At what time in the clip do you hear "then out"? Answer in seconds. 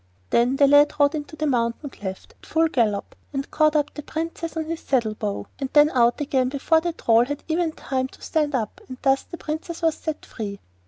5.73-6.19